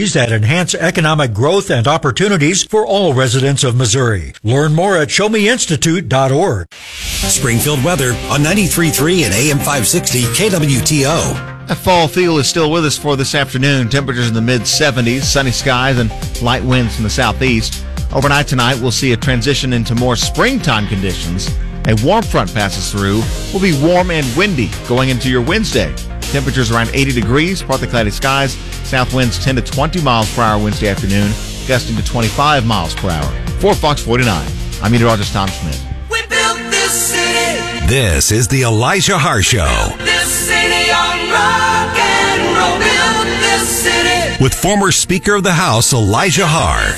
[0.00, 4.32] that enhance economic growth and opportunities for all residents of Missouri.
[4.42, 6.72] Learn more at showmeinstitute.org.
[6.72, 11.68] Springfield weather on 93.3 and AM 560 KWTO.
[11.70, 13.90] A fall feel is still with us for this afternoon.
[13.90, 16.10] Temperatures in the mid 70s, sunny skies, and
[16.42, 17.84] light winds from the southeast.
[18.14, 21.48] Overnight tonight, we'll see a transition into more springtime conditions.
[21.86, 23.22] A warm front passes through.
[23.52, 25.94] Will be warm and windy going into your Wednesday.
[26.30, 28.54] Temperatures around 80 degrees, partly cloudy skies.
[28.88, 31.32] South winds 10 to 20 miles per hour Wednesday afternoon,
[31.66, 33.28] gusting to 25 miles per hour.
[33.58, 34.46] For Fox 49,
[34.80, 35.80] I'm meteorologist Tom Schmidt.
[36.08, 37.86] We built this city.
[37.86, 39.96] This is the Elijah Haahr Show.
[39.98, 42.78] This city on rock and roll.
[42.78, 44.42] Built this city.
[44.42, 46.96] With former Speaker of the House Elijah Haahr.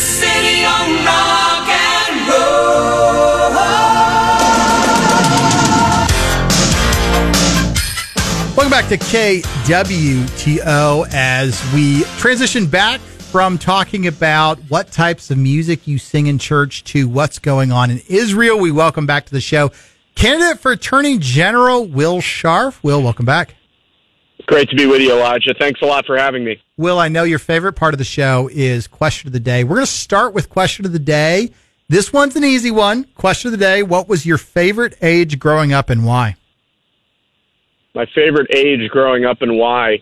[8.55, 15.87] Welcome back to KWTO as we transition back from talking about what types of music
[15.87, 18.59] you sing in church to what's going on in Israel.
[18.59, 19.71] We welcome back to the show
[20.17, 22.83] candidate for Attorney General Will Scharf.
[22.83, 23.55] Will, welcome back.
[24.45, 25.55] Great to be with you, Elijah.
[25.59, 26.61] Thanks a lot for having me.
[26.77, 29.65] Will, I know your favorite part of the show is question of the day.
[29.65, 31.53] We're going to start with question of the day.
[31.89, 33.05] This one's an easy one.
[33.15, 36.37] Question of the day What was your favorite age growing up and why?
[37.95, 39.99] My favorite age growing up and why.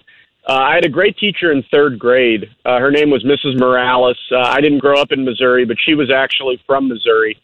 [0.49, 2.47] Uh, I had a great teacher in third grade.
[2.65, 3.59] Uh, her name was Mrs.
[3.59, 4.19] Morales.
[4.33, 7.37] Uh, I didn't grow up in Missouri, but she was actually from Missouri.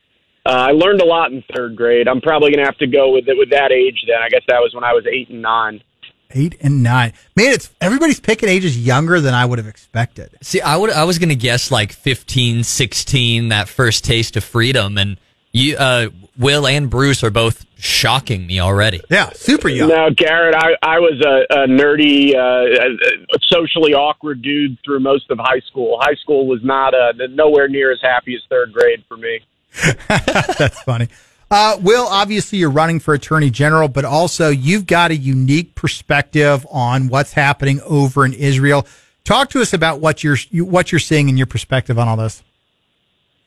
[0.46, 2.08] Uh, I learned a lot in third grade.
[2.08, 4.04] I'm probably going to have to go with it with that age.
[4.06, 5.82] Then I guess that was when I was eight and nine.
[6.30, 7.12] Eight and nine.
[7.34, 10.36] Man, it's everybody's picking ages younger than I would have expected.
[10.42, 14.44] See, I would I was going to guess like 15, 16, that first taste of
[14.44, 15.18] freedom and
[15.56, 19.00] you uh Will and Bruce are both shocking me already.
[19.10, 19.88] Yeah, super young.
[19.88, 25.30] Now, Garrett, I, I was a, a nerdy, uh, a socially awkward dude through most
[25.30, 25.98] of high school.
[26.00, 29.40] High school was not uh, nowhere near as happy as third grade for me.
[30.08, 31.08] That's funny.
[31.50, 36.66] Uh, Will, obviously you're running for attorney general, but also you've got a unique perspective
[36.70, 38.86] on what's happening over in Israel.
[39.24, 42.42] Talk to us about what you're what you're seeing and your perspective on all this.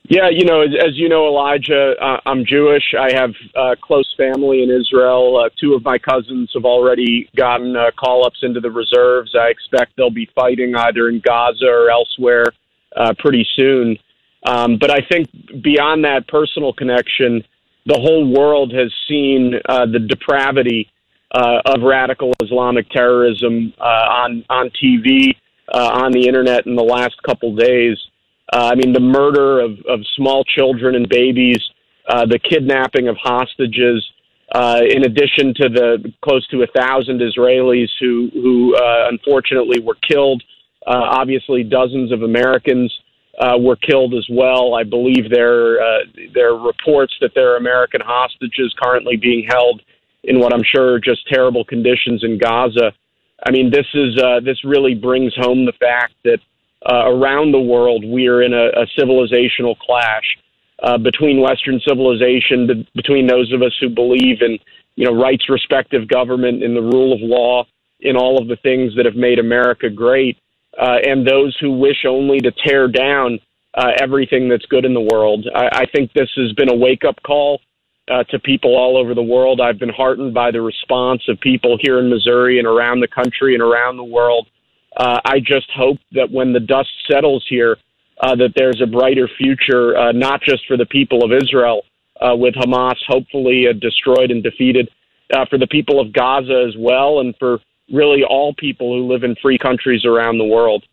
[0.10, 2.96] Yeah, you know, as, as you know, Elijah, uh, I'm Jewish.
[3.00, 5.38] I have uh, close family in Israel.
[5.38, 9.36] Uh, two of my cousins have already gotten uh, call ups into the reserves.
[9.40, 12.46] I expect they'll be fighting either in Gaza or elsewhere
[12.98, 14.00] uh, pretty soon.
[14.48, 15.30] Um, but I think
[15.62, 17.44] beyond that personal connection,
[17.86, 20.90] the whole world has seen uh, the depravity
[21.36, 25.36] uh, of radical Islamic terrorism uh, on on TV,
[25.72, 27.96] uh, on the internet in the last couple days.
[28.52, 31.60] Uh, I mean, the murder of, of small children and babies,
[32.08, 34.06] uh, the kidnapping of hostages,
[34.54, 39.98] uh, in addition to the close to a thousand Israelis who who uh, unfortunately were
[40.10, 40.42] killed.
[40.88, 42.92] Uh, obviously, dozens of Americans
[43.40, 44.74] uh, were killed as well.
[44.74, 45.78] I believe there
[46.34, 49.82] there are reports that there are American hostages currently being held
[50.24, 52.92] in what I'm sure are just terrible conditions in Gaza.
[53.46, 56.40] I mean, this is uh, this really brings home the fact that
[56.86, 60.24] uh, around the world we are in a, a civilizational clash
[60.84, 64.58] uh, between Western civilization, be- between those of us who believe in
[64.96, 67.66] you know rights, respective government, in the rule of law,
[68.00, 70.38] in all of the things that have made America great
[70.78, 73.40] uh, and those who wish only to tear down
[73.76, 75.46] uh, everything that's good in the world.
[75.56, 77.62] I, I think this has been a wake up call
[78.10, 79.62] uh, to people all over the world.
[79.62, 83.54] I've been heartened by the response of people here in Missouri and around the country
[83.54, 84.48] and around the world.
[84.96, 87.78] Uh, I just hope that when the dust settles here,
[88.22, 91.84] uh, that there's a brighter future, uh, not just for the people of Israel,
[92.22, 94.90] uh, with Hamas hopefully uh, destroyed and defeated,
[95.34, 97.60] uh, for the people of Gaza as well, and for
[97.92, 100.84] really all people who live in free countries around the world.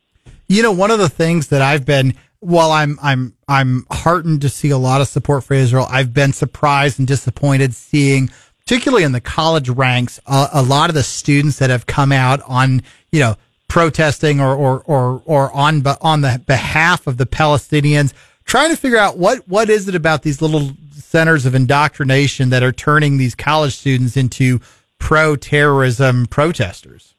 [0.49, 4.49] You know, one of the things that I've been while I'm I'm I'm heartened to
[4.49, 8.31] see a lot of support for Israel, I've been surprised and disappointed seeing,
[8.61, 12.83] particularly in the college ranks, a lot of the students that have come out on
[13.11, 13.37] you know
[13.69, 18.13] protesting or or or, or on on the behalf of the Palestinians,
[18.45, 22.63] trying to figure out what what is it about these little centers of indoctrination that
[22.63, 24.60] are turning these college students into
[24.98, 27.15] pro terrorism protesters?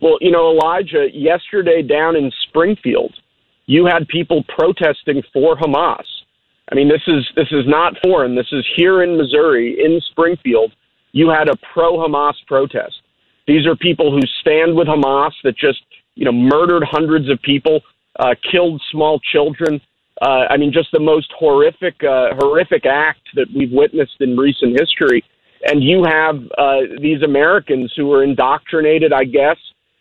[0.00, 3.12] Well, you know, Elijah, yesterday down in Springfield,
[3.66, 6.04] you had people protesting for Hamas.
[6.70, 8.34] I mean, this is this is not foreign.
[8.34, 10.72] This is here in Missouri, in Springfield.
[11.12, 12.99] You had a pro Hamas protest.
[13.50, 15.82] These are people who stand with Hamas that just
[16.14, 17.76] you know murdered hundreds of people,
[18.18, 19.80] uh, killed small children.
[20.22, 24.78] Uh, I mean, just the most horrific uh, horrific act that we've witnessed in recent
[24.78, 25.20] history
[25.62, 29.58] and you have uh, these Americans who are indoctrinated, I guess,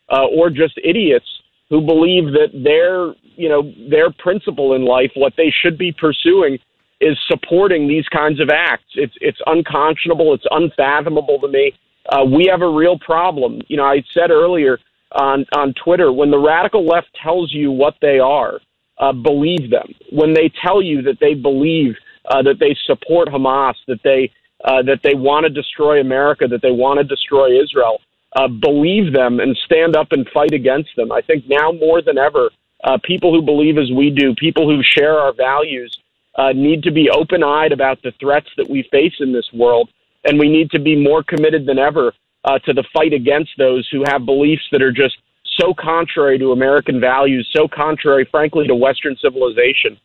[0.10, 1.26] uh, or just idiots
[1.70, 6.58] who believe that their you know their principle in life, what they should be pursuing,
[7.02, 8.92] is supporting these kinds of acts.
[8.96, 10.34] It's it's unconscionable.
[10.34, 11.74] It's unfathomable to me.
[12.12, 13.62] Uh, we have a real problem.
[13.68, 14.80] You know, I said earlier
[15.12, 18.60] on on Twitter when the radical left tells you what they are,
[18.98, 19.94] uh, believe them.
[20.12, 21.96] When they tell you that they believe
[22.30, 24.32] uh, that they support Hamas, that they
[24.66, 28.00] uh, that they want to destroy America, that they want to destroy Israel,
[28.36, 31.12] uh, believe them and stand up and fight against them.
[31.12, 32.50] I think now more than ever,
[32.84, 35.98] uh, people who believe as we do, people who share our values,
[36.36, 39.90] uh, need to be open eyed about the threats that we face in this world.
[40.24, 42.14] And we need to be more committed than ever
[42.44, 45.18] uh, to the fight against those who have beliefs that are just
[45.58, 49.98] so contrary to American values, so contrary, frankly, to Western civilization.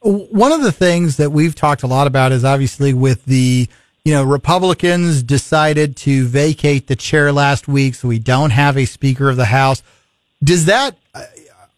[0.00, 3.68] One of the things that we've talked a lot about is obviously with the
[4.04, 8.84] you know, Republicans decided to vacate the chair last week, so we don't have a
[8.84, 9.82] Speaker of the House.
[10.42, 10.96] Does that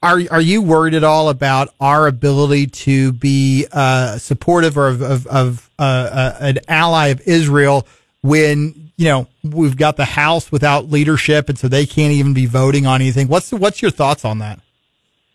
[0.05, 5.27] are are you worried at all about our ability to be uh, supportive of of,
[5.27, 7.87] of uh, uh, an ally of Israel
[8.23, 12.45] when you know we've got the House without leadership, and so they can't even be
[12.45, 13.29] voting on anything?
[13.29, 14.61] What's what's your thoughts on that?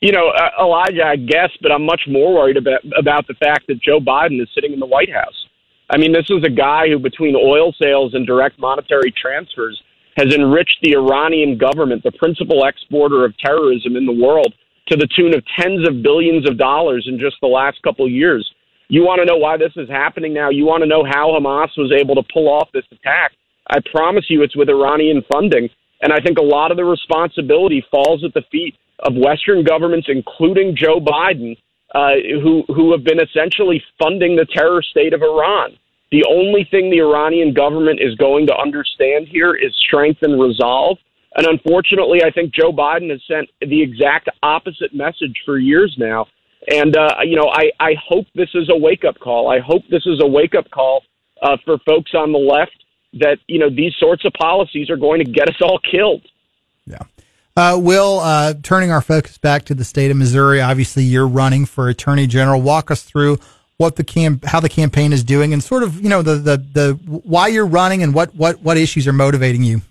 [0.01, 3.67] You know, uh, Elijah, I guess, but I'm much more worried about about the fact
[3.67, 5.47] that Joe Biden is sitting in the White House.
[5.89, 9.81] I mean, this is a guy who, between oil sales and direct monetary transfers,
[10.19, 14.53] has enriched the Iranian government, the principal exporter of terrorism in the world,
[14.89, 18.11] to the tune of tens of billions of dollars in just the last couple of
[18.11, 18.49] years.
[18.87, 20.49] You want to know why this is happening now?
[20.49, 23.33] You want to know how Hamas was able to pull off this attack?
[23.69, 25.69] I promise you it's with Iranian funding.
[26.01, 30.07] And I think a lot of the responsibility falls at the feet of Western governments,
[30.09, 31.57] including Joe Biden,
[31.93, 35.77] uh, who who have been essentially funding the terror state of Iran.
[36.11, 40.97] The only thing the Iranian government is going to understand here is strength and resolve.
[41.35, 46.27] And unfortunately, I think Joe Biden has sent the exact opposite message for years now.
[46.71, 49.49] And, uh, you know, I, I hope this is a wake up call.
[49.49, 51.03] I hope this is a wake up call
[51.41, 52.83] uh, for folks on the left
[53.13, 56.21] that, you know, these sorts of policies are going to get us all killed.
[56.85, 57.03] Yeah.
[57.55, 61.65] Uh, Will, uh, turning our focus back to the state of Missouri, obviously you're running
[61.65, 62.61] for attorney general.
[62.61, 63.37] Walk us through
[63.77, 66.57] what the cam- how the campaign is doing and sort of, you know, the, the,
[66.57, 69.81] the, why you're running and what, what, what issues are motivating you.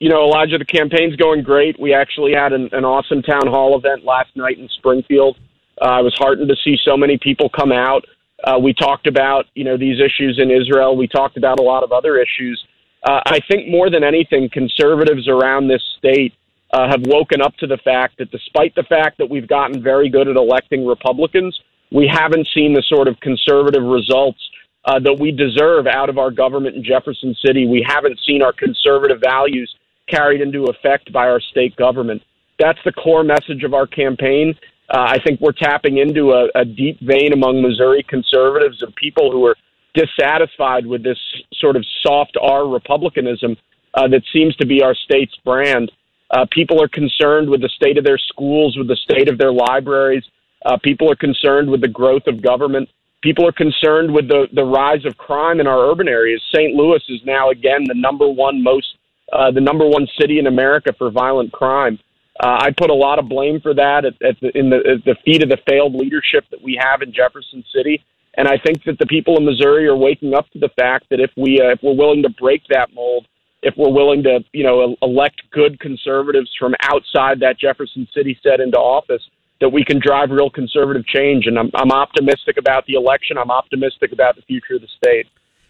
[0.00, 1.78] You know, Elijah, the campaign's going great.
[1.78, 5.36] We actually had an, an awesome town hall event last night in Springfield.
[5.80, 8.06] Uh, I was heartened to see so many people come out.
[8.42, 10.96] Uh, we talked about, you know, these issues in Israel.
[10.96, 12.64] We talked about a lot of other issues.
[13.06, 16.32] Uh, I think more than anything, conservatives around this state
[16.72, 20.08] uh, have woken up to the fact that despite the fact that we've gotten very
[20.08, 21.58] good at electing Republicans,
[21.92, 24.40] we haven't seen the sort of conservative results
[24.86, 27.66] uh, that we deserve out of our government in Jefferson City.
[27.66, 29.74] We haven't seen our conservative values
[30.10, 32.22] carried into effect by our state government.
[32.58, 34.54] That's the core message of our campaign.
[34.90, 39.30] Uh, I think we're tapping into a, a deep vein among Missouri conservatives of people
[39.30, 39.56] who are
[39.94, 41.18] dissatisfied with this
[41.54, 43.56] sort of soft R republicanism
[43.94, 45.90] uh, that seems to be our state's brand.
[46.30, 49.52] Uh, people are concerned with the state of their schools, with the state of their
[49.52, 50.24] libraries.
[50.64, 52.88] Uh, people are concerned with the growth of government.
[53.22, 56.42] People are concerned with the, the rise of crime in our urban areas.
[56.54, 56.74] St.
[56.74, 58.96] Louis is now again the number one most
[59.32, 61.98] uh, the number one city in America for violent crime.
[62.42, 65.04] Uh, I put a lot of blame for that at, at the, in the, at
[65.04, 68.02] the feet of the failed leadership that we have in Jefferson City.
[68.34, 71.20] And I think that the people in Missouri are waking up to the fact that
[71.20, 73.26] if we uh, if we're willing to break that mold,
[73.62, 78.60] if we're willing to, you know, elect good conservatives from outside that Jefferson City set
[78.60, 79.22] into office,
[79.60, 81.46] that we can drive real conservative change.
[81.46, 83.36] And I'm, I'm optimistic about the election.
[83.36, 85.26] I'm optimistic about the future of the state.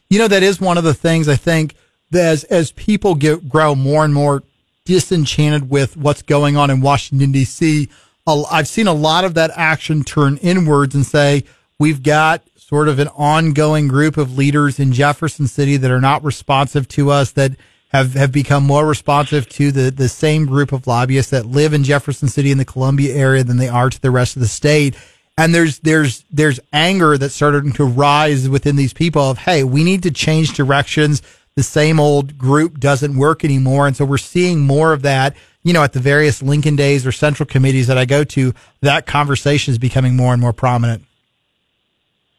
[0.08, 1.74] You know, that is one of the things I think
[2.12, 4.42] as, as people get, grow more and more
[4.84, 7.88] disenchanted with what's going on in Washington, D.C.,
[8.26, 11.44] I've seen a lot of that action turn inwards and say,
[11.78, 16.22] we've got sort of an ongoing group of leaders in Jefferson City that are not
[16.22, 17.52] responsive to us, that
[17.88, 21.82] have, have become more responsive to the, the same group of lobbyists that live in
[21.82, 24.94] Jefferson City in the Columbia area than they are to the rest of the state.
[25.36, 29.82] And there's, there's, there's anger that's starting to rise within these people of, Hey, we
[29.82, 31.22] need to change directions.
[31.60, 33.86] The same old group doesn't work anymore.
[33.86, 37.12] And so we're seeing more of that, you know, at the various Lincoln days or
[37.12, 41.04] central committees that I go to, that conversation is becoming more and more prominent.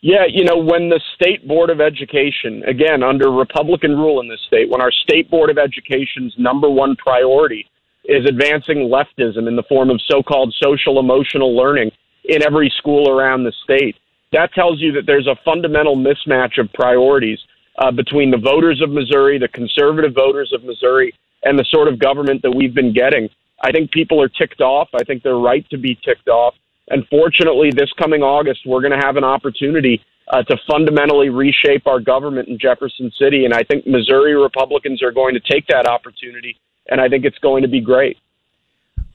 [0.02, 4.40] Yeah, you know, when the State Board of Education, again, under Republican rule in this
[4.48, 7.70] state, when our State Board of Education's number one priority
[8.06, 11.92] is advancing leftism in the form of so called social emotional learning
[12.24, 13.96] in every school around the state,
[14.32, 17.38] that tells you that there's a fundamental mismatch of priorities
[17.78, 21.14] uh, between the voters of Missouri, the conservative voters of Missouri,
[21.44, 23.30] and the sort of government that we've been getting.
[23.64, 24.90] I think people are ticked off.
[24.94, 26.56] I think they're right to be ticked off.
[26.90, 31.88] And fortunately, this coming August, we're going to have an opportunity uh, to fundamentally reshape
[31.88, 33.46] our government in Jefferson City.
[33.46, 36.58] And I think Missouri Republicans are going to take that opportunity.
[36.88, 38.18] And I think it's going to be great.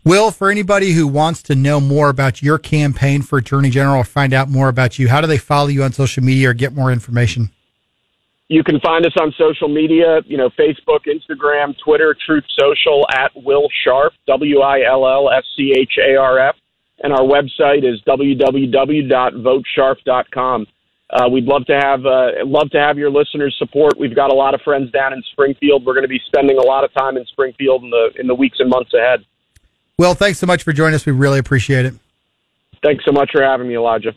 [0.05, 4.05] Will, for anybody who wants to know more about your campaign for Attorney General or
[4.05, 6.73] find out more about you, how do they follow you on social media or get
[6.73, 7.51] more information?
[8.49, 13.33] You can find us on social media, you know, Facebook, Instagram, Twitter, Truth Social at
[13.35, 16.55] Will Scharf, W I L L S C H A R F.
[17.03, 20.67] And our website is www.votescharf.com.
[21.11, 23.99] Uh, we'd love to have uh, love to have your listeners' support.
[23.99, 25.85] We've got a lot of friends down in Springfield.
[25.85, 28.35] We're going to be spending a lot of time in Springfield in the in the
[28.35, 29.25] weeks and months ahead.
[29.99, 31.05] Will, thanks so much for joining us.
[31.07, 31.95] We really appreciate it.
[32.83, 34.13] Thanks so much for having me, Elijah.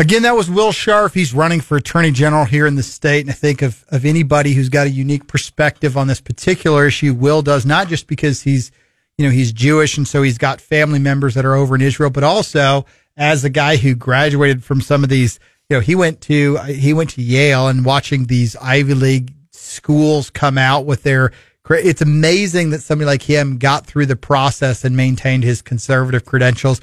[0.00, 1.12] Again, that was Will Scharf.
[1.12, 3.20] He's running for Attorney General here in the state.
[3.20, 7.12] And I think of, of anybody who's got a unique perspective on this particular issue,
[7.12, 8.72] Will does, not just because he's,
[9.18, 12.08] you know, he's Jewish and so he's got family members that are over in Israel,
[12.08, 12.86] but also
[13.18, 15.38] as a guy who graduated from some of these,
[15.68, 20.30] you know, he went to, he went to Yale and watching these Ivy League schools
[20.30, 21.30] come out with their,
[21.68, 26.80] it's amazing that somebody like him got through the process and maintained his conservative credentials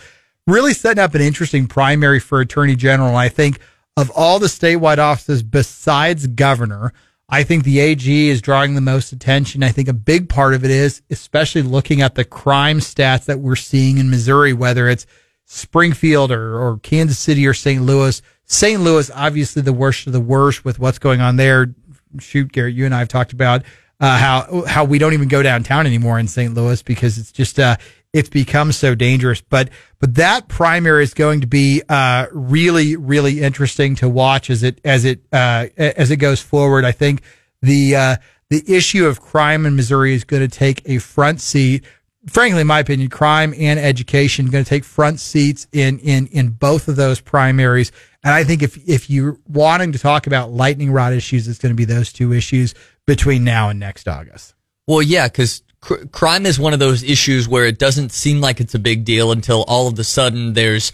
[0.48, 3.10] really setting up an interesting primary for attorney general.
[3.10, 3.60] And I think
[3.96, 6.94] of all the statewide offices besides governor,
[7.30, 9.62] I think the AG is drawing the most attention.
[9.62, 13.39] I think a big part of it is, especially looking at the crime stats that
[13.39, 15.06] we're seeing in Missouri, whether it's
[15.44, 17.82] Springfield or, or Kansas City or St.
[17.82, 18.22] Louis.
[18.46, 18.82] St.
[18.82, 21.75] Louis, obviously the worst of the worst with what's going on there.
[22.20, 23.63] Shoot, Garrett, you and I have talked about
[24.00, 26.54] uh, how how we don't even go downtown anymore in St.
[26.54, 27.77] Louis because it's just uh,
[28.13, 29.42] it's become so dangerous.
[29.42, 34.63] But but that primary is going to be uh, really really interesting to watch as
[34.63, 36.86] it as it uh, as it goes forward.
[36.86, 37.22] I think
[37.62, 38.16] the uh,
[38.50, 41.84] the issue of crime in Missouri is going to take a front seat.
[42.27, 46.50] Frankly, in my opinion, crime and education going to take front seats in in in
[46.50, 47.92] both of those primaries.
[48.24, 51.72] And I think if if you're wanting to talk about lightning rod issues, it's going
[51.72, 52.75] to be those two issues
[53.07, 54.53] between now and next August.
[54.85, 58.59] Well, yeah, because cr- crime is one of those issues where it doesn't seem like
[58.59, 60.91] it's a big deal until all of a sudden there's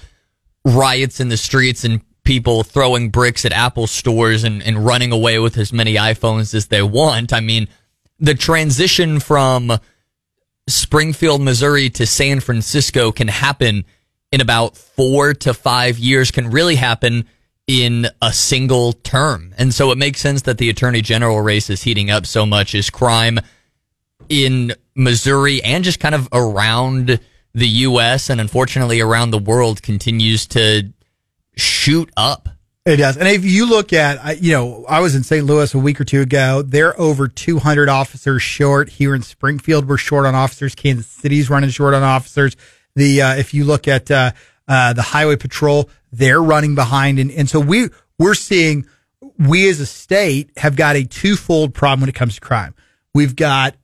[0.63, 5.39] riots in the streets and people throwing bricks at Apple stores and, and running away
[5.39, 7.33] with as many iPhones as they want.
[7.33, 7.67] I mean,
[8.19, 9.73] the transition from
[10.67, 13.83] Springfield, Missouri to San Francisco can happen
[14.31, 17.27] in about four to five years, can really happen
[17.67, 19.53] in a single term.
[19.57, 22.75] And so it makes sense that the attorney general race is heating up so much
[22.75, 23.39] as crime
[24.29, 27.19] in Missouri and just kind of around
[27.53, 28.29] the U.S.
[28.29, 30.91] and unfortunately around the world continues to
[31.55, 32.49] shoot up.
[32.85, 33.15] It does.
[33.15, 35.45] And if you look at, you know, I was in St.
[35.45, 36.61] Louis a week or two ago.
[36.61, 38.89] They're over 200 officers short.
[38.89, 40.75] Here in Springfield, we're short on officers.
[40.75, 42.57] Kansas City's running short on officers.
[42.95, 44.33] The, uh, if you look at, uh,
[44.67, 47.19] uh, the highway patrol, they're running behind.
[47.19, 48.85] And, and so we, we're seeing
[49.37, 52.75] we as a state have got a twofold problem when it comes to crime.
[53.13, 53.75] We've got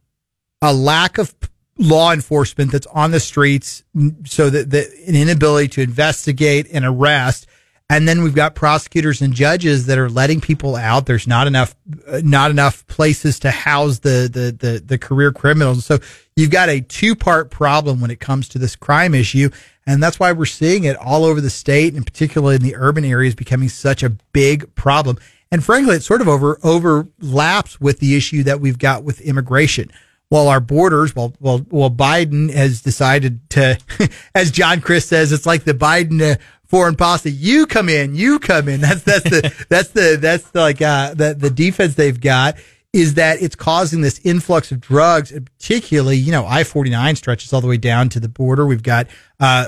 [0.62, 1.36] a lack of
[1.78, 3.84] law enforcement that's on the streets
[4.26, 7.48] so that, that an inability to investigate and arrest
[7.92, 11.08] and then we've got prosecutors and judges that are letting people out.
[11.08, 11.76] There's not enough
[12.24, 15.86] not enough places to house the the the, the career criminals.
[15.86, 15.98] So
[16.36, 19.50] you've got a two part problem when it comes to this crime issue.
[19.88, 23.04] And that's why we're seeing it all over the state and particularly in the urban
[23.04, 25.18] areas becoming such a big problem.
[25.52, 29.92] And frankly it sort of over overlaps with the issue that we've got with immigration.
[30.28, 33.80] While our borders, while, while, while Biden has decided to,
[34.36, 36.38] as John Chris says, it's like the Biden uh,
[36.70, 37.32] foreign policy.
[37.32, 38.80] You come in, you come in.
[38.82, 42.58] That's, that's the, that's the, that's the, like, uh, the, the defense they've got
[42.94, 47.68] is that it's causing this influx of drugs, particularly, you know, I-49 stretches all the
[47.68, 48.66] way down to the border.
[48.66, 49.08] We've got,
[49.40, 49.68] uh,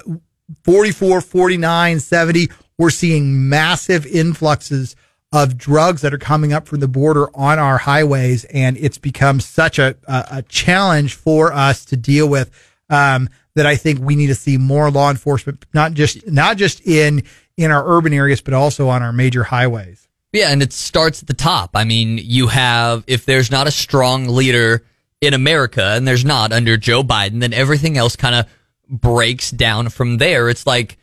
[0.63, 2.49] 44, 49, 70.
[2.77, 4.95] We're seeing massive influxes
[5.31, 9.39] of drugs that are coming up from the border on our highways, and it's become
[9.39, 12.51] such a a, a challenge for us to deal with
[12.91, 16.85] um, that I think we need to see more law enforcement, not just not just
[16.85, 17.23] in
[17.57, 20.07] in our urban areas, but also on our major highways.
[20.31, 21.71] Yeah, and it starts at the top.
[21.73, 24.85] I mean, you have if there's not a strong leader
[25.19, 28.45] in America, and there's not under Joe Biden, then everything else kind of
[28.87, 30.49] breaks down from there.
[30.49, 30.97] It's like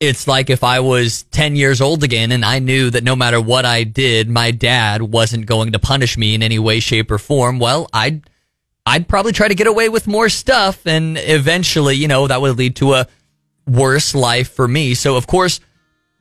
[0.00, 3.40] it's like if I was 10 years old again and I knew that no matter
[3.40, 7.18] what I did, my dad wasn't going to punish me in any way, shape, or
[7.18, 7.58] form.
[7.58, 8.22] Well, I'd,
[8.88, 12.56] I'd probably try to get away with more stuff and eventually, you know, that would
[12.56, 13.06] lead to a
[13.66, 14.94] worse life for me.
[14.94, 15.60] So, of course,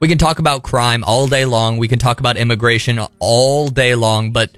[0.01, 1.77] we can talk about crime all day long.
[1.77, 4.57] We can talk about immigration all day long, but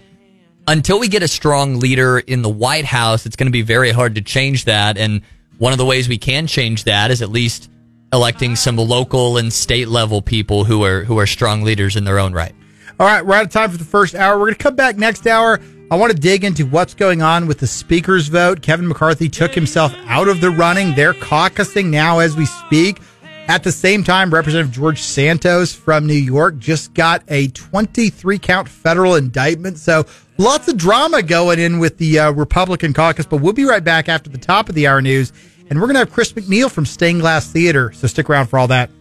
[0.67, 3.91] until we get a strong leader in the White House, it's going to be very
[3.91, 4.97] hard to change that.
[4.97, 5.21] And
[5.59, 7.69] one of the ways we can change that is at least
[8.11, 12.17] electing some local and state level people who are who are strong leaders in their
[12.17, 12.55] own right.
[12.99, 14.37] All right, we're out of time for the first hour.
[14.39, 15.59] We're going to come back next hour.
[15.91, 18.61] I want to dig into what's going on with the speaker's vote.
[18.61, 20.93] Kevin McCarthy took himself out of the running.
[20.93, 23.01] They're caucusing now as we speak.
[23.47, 28.69] At the same time, Representative George Santos from New York just got a 23 count
[28.69, 29.79] federal indictment.
[29.79, 30.05] So
[30.37, 34.07] lots of drama going in with the uh, Republican caucus, but we'll be right back
[34.07, 35.33] after the top of the hour news.
[35.71, 37.91] And we're going to have Chris McNeil from Stained Glass Theater.
[37.93, 38.91] So stick around for all that.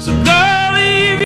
[0.00, 0.49] So